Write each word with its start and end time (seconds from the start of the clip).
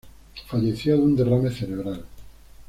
Falleció 0.47 0.97
de 0.97 1.03
un 1.03 1.15
derrame 1.15 1.51
cerebral. 1.51 2.03